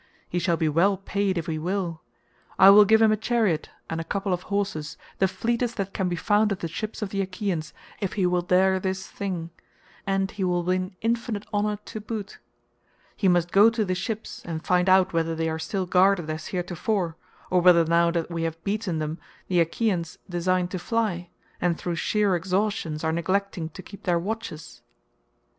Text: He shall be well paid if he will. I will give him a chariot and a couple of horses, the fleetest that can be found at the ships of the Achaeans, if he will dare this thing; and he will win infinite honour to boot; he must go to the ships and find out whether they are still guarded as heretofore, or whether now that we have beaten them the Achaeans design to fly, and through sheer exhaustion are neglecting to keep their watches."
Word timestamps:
He 0.27 0.39
shall 0.39 0.57
be 0.57 0.67
well 0.67 0.97
paid 0.97 1.37
if 1.37 1.45
he 1.45 1.59
will. 1.59 2.01
I 2.57 2.71
will 2.71 2.85
give 2.85 3.03
him 3.03 3.11
a 3.11 3.15
chariot 3.15 3.69
and 3.87 4.01
a 4.01 4.03
couple 4.03 4.33
of 4.33 4.41
horses, 4.49 4.97
the 5.19 5.27
fleetest 5.27 5.77
that 5.77 5.93
can 5.93 6.09
be 6.09 6.15
found 6.15 6.51
at 6.51 6.61
the 6.61 6.67
ships 6.67 7.03
of 7.03 7.09
the 7.11 7.21
Achaeans, 7.21 7.71
if 7.99 8.13
he 8.13 8.25
will 8.25 8.41
dare 8.41 8.79
this 8.79 9.05
thing; 9.05 9.51
and 10.07 10.31
he 10.31 10.43
will 10.43 10.63
win 10.63 10.95
infinite 11.01 11.45
honour 11.53 11.75
to 11.85 12.01
boot; 12.01 12.39
he 13.15 13.27
must 13.27 13.51
go 13.51 13.69
to 13.69 13.85
the 13.85 13.93
ships 13.93 14.41
and 14.43 14.65
find 14.65 14.89
out 14.89 15.13
whether 15.13 15.35
they 15.35 15.47
are 15.49 15.59
still 15.59 15.85
guarded 15.85 16.27
as 16.31 16.47
heretofore, 16.47 17.15
or 17.51 17.61
whether 17.61 17.85
now 17.85 18.09
that 18.09 18.31
we 18.31 18.41
have 18.41 18.63
beaten 18.63 18.97
them 18.97 19.19
the 19.49 19.59
Achaeans 19.59 20.17
design 20.27 20.67
to 20.69 20.79
fly, 20.79 21.29
and 21.61 21.77
through 21.77 21.93
sheer 21.93 22.35
exhaustion 22.35 22.97
are 23.03 23.11
neglecting 23.11 23.69
to 23.69 23.83
keep 23.83 24.05
their 24.05 24.17
watches." 24.17 24.81